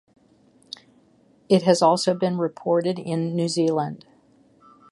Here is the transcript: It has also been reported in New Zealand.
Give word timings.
It 1.47 1.61
has 1.61 1.83
also 1.83 2.15
been 2.15 2.39
reported 2.39 2.97
in 2.97 3.35
New 3.35 3.47
Zealand. 3.47 4.07